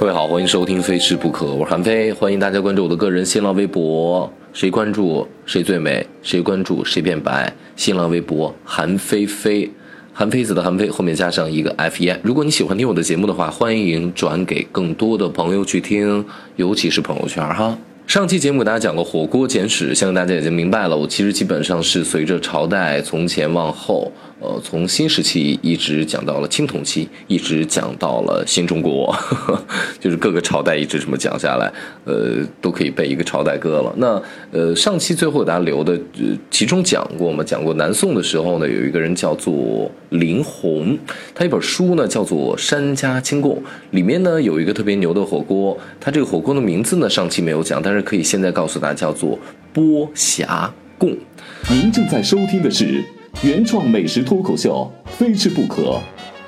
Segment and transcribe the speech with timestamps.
[0.00, 7.52] 各位好，欢迎收听《非吃不可》，我是韩飞，欢迎大家关注我的个人新浪微博，谁关注谁最美，谁关注谁变白。
[7.76, 9.70] 新浪微博韩飞飞，
[10.14, 12.16] 韩非子的韩非后面加上一个 F E。
[12.22, 16.24] 如果你喜欢听我的节目的话，欢迎转给更多的朋友去听，
[16.56, 17.76] 尤其是朋友圈哈。
[18.06, 20.96] 上期节目给大家讲了火锅简史，相信大家已经明白了。
[20.96, 24.10] 我其实基本上是随着朝代从前往后，
[24.40, 29.14] 呃，从新时期一直讲到了青铜器，一直讲到了新中国，
[30.00, 31.70] 就是各个朝代一直这么讲下来，
[32.04, 33.92] 呃，都可以背一个朝代歌了。
[33.98, 40.98] 那呃，上期最后给大家留的，呃，其中讲过嘛，讲过南宋的时候呢，有一个人叫做林洪，
[41.34, 43.56] 他一本书呢叫做《山家清供》，
[43.90, 49.38] 里面呢有一个特别牛的火锅，他这个火锅的名字呢上期没有讲，但是可以现在告诉大家，叫做
[49.74, 51.14] 波霞贡。
[51.68, 53.04] 您正在收听的是
[53.42, 55.82] 原创美食脱口秀《非吃不可》，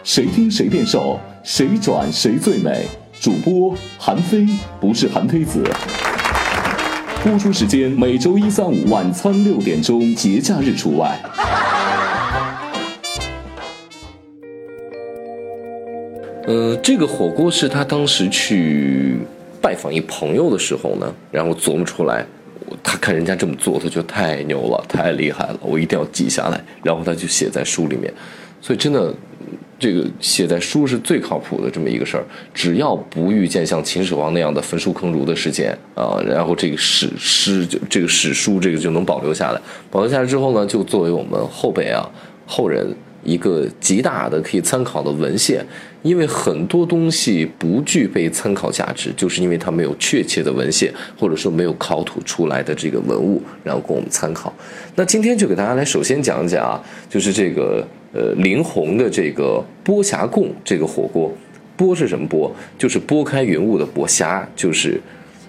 [0.05, 2.87] 谁听谁变瘦，谁转谁最美。
[3.19, 4.47] 主播韩非，
[4.79, 5.65] 不是韩非子。
[7.25, 11.19] 播出时间每周一、三、五晚餐六点钟，节假日除外。
[16.45, 19.17] 呃，这个火锅是他当时去
[19.63, 22.27] 拜访一朋友的时候呢，然后琢磨出来。
[22.83, 26.65] 他看人家这么做，他觉得太牛了，太厉害了，我一定要记下来。
[26.83, 28.13] 然后他就写在书里面。
[28.61, 29.13] 所以真的，
[29.79, 32.25] 这个写在书是最靠谱的这么一个事儿。
[32.55, 39.61] 只要不遇见像秦始皇那样的焚书坑儒的事件啊，然后这个史诗就这个史书这个就能保留下来。
[39.91, 42.09] 保留下来之后呢，就作为我们后辈啊
[42.47, 42.95] 后人。
[43.23, 45.65] 一个极大的可以参考的文献，
[46.03, 54.53] 因为很多东西不具备参考价值，就是因为它没有确切的文献，或者说没有考土出来的这个文物，然后供我们参考。
[54.97, 61.33] 那今天就给大家来首先讲讲啊，就是这个呃林洪的这个波霞贡这个火锅，
[61.77, 62.53] 波是什么波？
[62.77, 65.01] 就是拨开云雾的拨，霞就是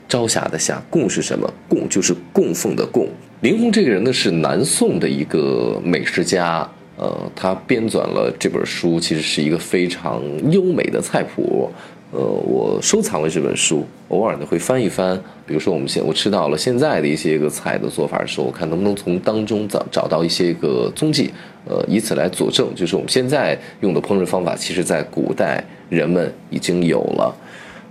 [0.07, 1.51] 朝霞的霞，贡是什么？
[1.67, 3.09] 贡就是供奉的供。
[3.41, 6.69] 林洪这个人呢是南宋的一个美食家。
[6.95, 10.21] 呃，他编纂了这本书，其实是一个非常
[10.51, 11.71] 优美的菜谱。
[12.11, 15.19] 呃，我收藏了这本书，偶尔呢会翻一翻。
[15.47, 21.33] 比如说，我们现我吃到了现在的一些个菜的做法的时候，我看能不能从当中找找到一些个踪迹，
[21.65, 27.35] 呃，以此来佐证，就是我们现在用的烹饪方法，其实在古代人们已经有了。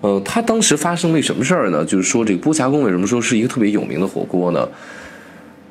[0.02, 1.84] 呃，他当时发生了什么事儿呢？
[1.84, 4.68] 就是说，这个波霞宫为什么说是一个特别有名的火锅呢？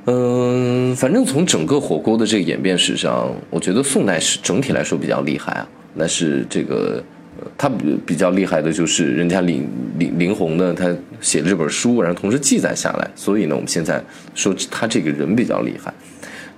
[0.05, 5.67] 嗯，反正从整个火锅的这个演变史上，我觉得宋代是整体来说比较厉害啊。
[5.93, 7.03] 那是这个，
[7.57, 7.69] 他
[8.05, 9.69] 比较厉害的就是人家林
[9.99, 10.89] 林林洪呢，他
[11.19, 13.07] 写了这本书，然后同时记载下来。
[13.15, 14.03] 所以呢，我们现在
[14.33, 15.93] 说他这个人比较厉害。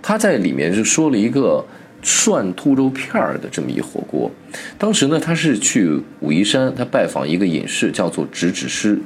[0.02, 1.66] 他在里面就说了一个
[2.02, 4.32] 涮兔肉片儿的这么一火锅。
[4.78, 8.98] 当时呢，他是去武夷山，他拜访一个隐士，叫做直指师。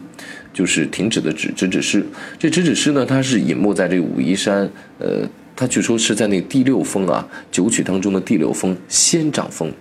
[0.58, 2.04] 就是停止的止，止止诗。
[2.40, 5.22] 这止止诗呢，它是隐没在这武夷山，呃，
[5.56, 9.72] 它据说是在那第六峰啊，九曲当中的第六峰仙掌峰。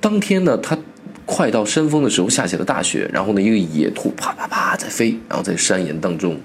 [0.00, 0.78] 当天呢，它
[1.26, 6.40] 快到山峰的时候，下起了大雪，然后呢，一个野兔啪啪啪在飞，然后在山岩当中。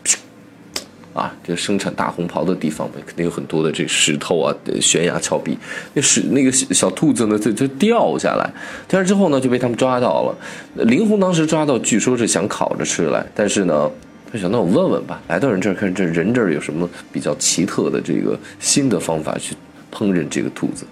[1.13, 4.51] 啊，这生产大红袍的地方肯定有很多的这石头啊、
[4.81, 5.56] 悬崖峭壁。
[5.94, 8.51] 那是那个小兔子呢，就就掉下来，
[8.88, 10.35] 掉下来之后呢，就被他们抓到了。
[10.85, 13.88] 林红当时抓到，据说是想烤着吃来，但是呢，
[14.31, 19.56] 他想那我问问吧，来到人这儿看这人这儿有什么比较奇特的这个新的方法去
[19.94, 20.84] 烹饪这个兔子。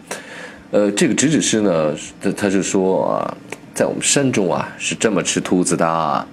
[0.69, 3.37] 呃，这个直指师呢，他他是说啊，
[3.73, 6.27] 在我们山中啊是这么吃兔子的，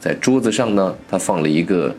[0.00, 1.94] 在桌子上呢，他放了一个。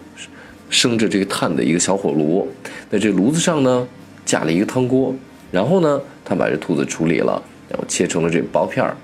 [0.70, 2.48] 生着这个炭的一个小火炉，
[2.92, 3.88] 在这炉子上呢
[4.26, 5.14] 架了一个汤锅，
[5.52, 8.96] 然后呢他把这兔子处理了，然后切成了这薄片儿，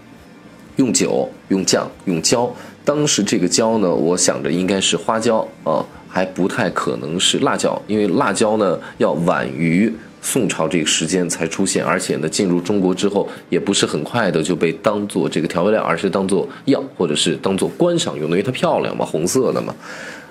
[0.76, 2.54] 用酒、用酱、用椒。
[2.86, 9.90] 当时这个椒呢，我想着应该是花椒啊，还不太可能是辣椒，因为辣椒呢要晚于
[10.22, 19.74] 宋朝这个时间才出现，而且呢进入中国之后也不是很快的就被当做这个调味料，而是当做药或者是当做观赏用的，因为它漂亮嘛，红色的嘛。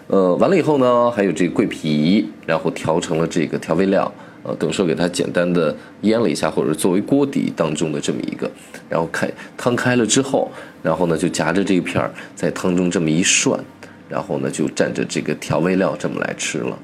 [0.08, 4.12] 呃，完了以后呢，还有这个桂皮，然后调成了这个调味料，
[4.42, 8.50] 呃，等于说给它简单的腌了一下，或者作为锅底当中的这么一个，
[8.88, 10.50] 然后开汤开了之后，
[10.82, 13.58] 然后呢就夹着这一片儿在汤中这么一涮，
[14.08, 16.78] 然后呢就蘸着这个调味料这么来吃了，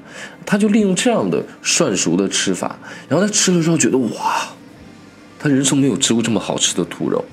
[0.45, 4.47] 他就利用这样的涮熟的吃法，然后他吃了之后觉得哇，
[5.39, 7.23] 他人生没有吃过这么好吃的兔肉。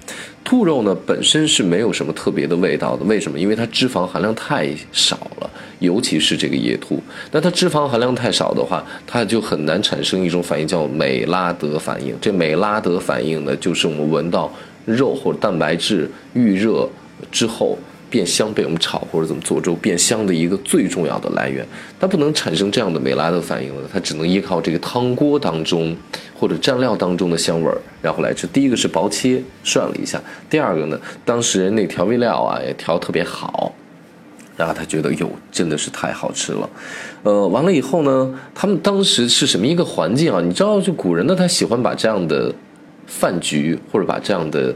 [0.44, 3.36] 兔肉呢本身是没有什么特别的味道的，为什么？
[3.36, 5.50] 因为它脂肪含量太少了，
[5.80, 7.02] 尤其是这个野兔。
[7.32, 12.16] 那它脂肪含量太少的话，它就很难产生一种反应叫美拉德反应。
[12.20, 14.52] 这美拉德反应呢，就是我们闻到
[14.84, 16.88] 肉或者蛋白质遇热
[17.32, 17.76] 之后。
[18.16, 21.66] 变香，被我们炒或者怎么做之后变香的一个最重要的来源。
[22.00, 25.94] 它不能产生这样的美拉德反应了，它只能依靠这个汤锅当中
[26.34, 28.46] 或者蘸料当中的香味儿，然后来吃。
[28.46, 30.18] 第一个是薄切涮了一下，
[30.48, 33.74] 第二个呢，当时人那调味料啊也调特别好，
[34.56, 36.70] 然后他觉得哟真的是太好吃了。
[37.22, 40.40] 呃，完了以后呢，他们当时是什么一个环境啊？
[40.40, 42.54] 你知道，就古人呢，他喜欢把这样的
[43.06, 44.74] 饭局或者把这样的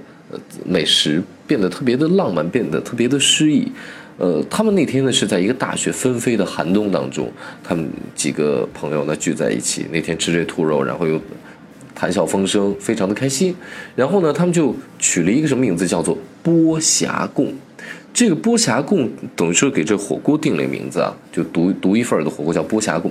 [0.65, 3.71] 美食变得特别的浪漫，变得特别的诗意。
[4.19, 7.33] 呃，他们那天呢是在一个大雪纷飞的寒冬当中，
[7.65, 11.19] 他们几个朋友呢聚在一起，那天吃这兔肉，然后又
[11.95, 13.55] 谈笑风生，非常的开心。
[13.97, 17.55] 然后呢，他们就取了一个什么名字，叫做波霞贡。
[18.13, 23.11] 这个波霞贡等于说给这火锅定了名字啊，就独独一份的火锅叫波霞贡。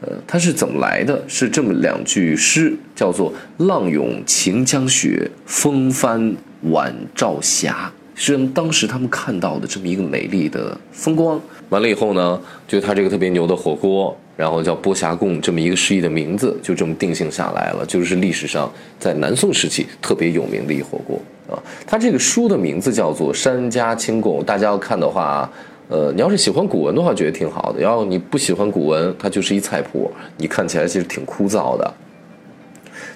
[0.00, 1.22] 呃，它是怎么来的？
[1.28, 7.92] 是这么两句诗，叫做“浪涌晴江雪，风帆晚照霞”。
[8.20, 11.40] 是当时他们看到的这么一个美丽的风光。
[11.68, 17.86] 完了以后呢，就他这个特别牛的火锅，然后叫波霞贡这么一个诗意的名字，就这么定性下来了。
[17.86, 18.68] 就是历史上
[18.98, 21.16] 在南宋时期特别有名的一火锅
[21.48, 21.54] 啊。
[21.86, 25.48] 他这个书的名字叫做《山家清贡》，大家要看的话，
[25.88, 31.94] 呃，你要是喜欢古文的话，觉得挺好的；要你不喜欢古文，它就是一菜谱，你看起来其实挺枯燥的。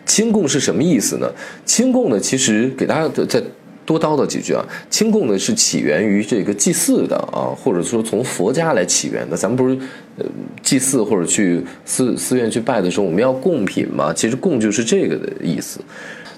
[0.07, 1.31] 清供是什么意思呢？
[1.65, 3.43] 清供呢，其实给大家再。
[3.85, 4.65] 多叨叨几句啊！
[4.89, 9.37] 清供呢是起源于这个祭祀的啊，或者说从佛家来起源的。
[9.37, 9.77] 咱们不是
[10.19, 10.25] 呃
[10.63, 14.15] 祭祀或者去寺寺院去拜的时候，我们要供品吗？
[14.15, 15.81] 其实供就是这个的意思。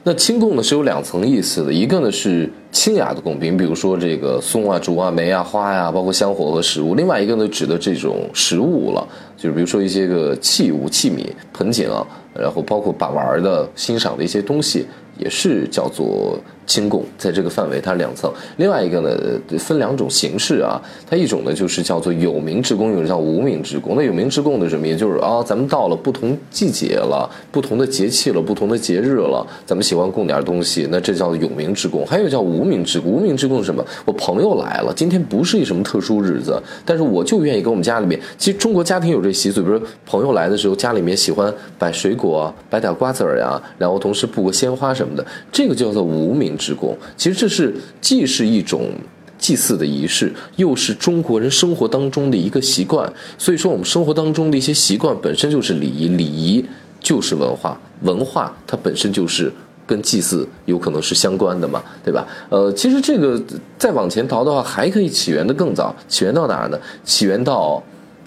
[0.05, 9.07] 那清供呢是有两层意思的，一个呢是清雅的供品，比如说这个松啊、竹啊、梅啊、花呀，包括香火和食物；另外一个呢指的这种食物了，
[9.37, 12.07] 就是比如说一些个器物、器皿、盆景啊，
[12.39, 14.87] 然后包括把玩的、欣赏的一些东西。
[15.17, 16.37] 也是叫做
[16.67, 18.29] 清供，在这个范围它两层。
[18.57, 19.17] 另外一个呢，
[19.57, 20.83] 分两种形式啊。
[21.09, 23.95] 它一种呢就是叫做有名之供，一种叫无名之供。
[23.95, 24.85] 那有名之供的什么？
[24.85, 32.05] 也就是啊，咱们到了不同季节了，不同的节气了，不同的节日了，咱们喜欢供点东西，那这叫有名之供。
[32.05, 33.87] 还有叫无名之供，无名之供是什么？
[34.05, 38.21] 我朋友来了，今天不是一什么特殊日子，但是我就愿意给我们家里面。
[38.37, 42.24] 其实中国家庭有这习俗，比如朋友来的时候，家里面喜欢摆水果，
[42.69, 45.07] 摆点瓜子儿呀，然后同时布个鲜花什。
[45.07, 46.97] 么的，这个叫做无名之供。
[47.17, 48.91] 其实这是既是一种
[49.39, 53.13] 祭祀的仪式，又是中国人生活当中的一个习惯。
[53.37, 56.65] 所以说，我们生活当中的一些习惯本身就是礼仪，礼仪
[57.01, 59.53] 就是文化，文化它本身就是
[59.87, 62.27] 跟祭祀有可能是相关的嘛，对吧？
[62.49, 63.39] 呃，其实这个
[63.79, 66.79] 再往前倒的话，还可以起源的更早，起源到哪儿呢？
[67.05, 67.83] 起源到。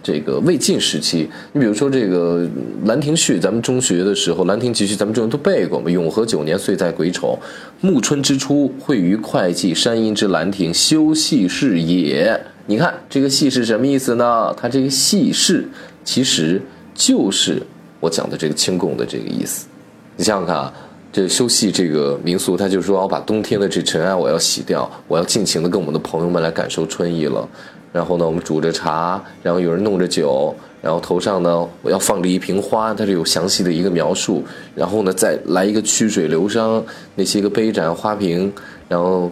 [0.07, 2.39] 这个魏晋时期，你比如说这个
[2.85, 5.91] 《兰亭序》，咱们中学的时候，《兰亭集序》咱们这种都背过嘛。
[5.91, 7.37] 永和九年，岁在癸丑，
[7.81, 12.39] 暮春之初，会于会稽山阴之兰亭修禊事也。
[12.67, 14.55] 你看这个“禊”是什么意思呢？
[14.55, 15.67] 它这个“禊事”
[16.05, 16.61] 其实
[16.95, 17.61] 就是
[17.99, 19.67] 我讲的这个清供的这个意思。
[20.15, 20.73] 你想想看啊，
[21.11, 27.45] 这修禊这个民俗，它就说，我把冬天的这尘埃我要洗掉，我要尽情的跟我们的朋友们来感受春意了。
[27.97, 34.43] 然后呢，我们煮着茶，然后有人弄着酒，然后头上呢，我要放着一瓶花，它是有详细的一个描述。
[34.75, 36.83] 然后呢，再来一个曲水流觞，
[37.15, 38.53] 那些个杯盏花瓶，
[38.87, 39.31] 然后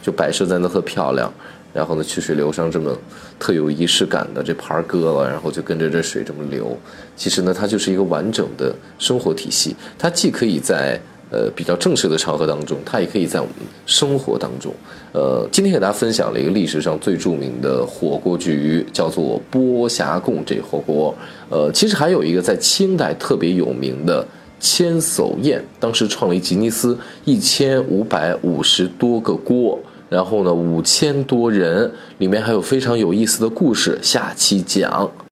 [0.00, 1.32] 就摆设在那特漂亮。
[1.72, 2.96] 然后呢，曲水流觞这么
[3.36, 6.78] 特有仪式感的这盘搁了，然后就跟着这水这么流。
[7.16, 11.00] 其实呢，它就是一个完整的生活体系，它既可以在。
[11.34, 13.54] 呃，比较正式的场合当中，它也可以在我们
[13.86, 14.72] 生活当中。
[15.12, 21.12] 呃，今天给大家分享了一个历史上最著名的火锅局，叫做波霞贡这火锅。
[21.50, 24.24] 呃，其实还有一个在清代特别有名的
[24.60, 29.76] 千叟宴，当时创立吉尼斯，一千五百五十多个锅，
[30.08, 35.10] 然后呢五千多人，里面还有非常有意思的故事，下期讲。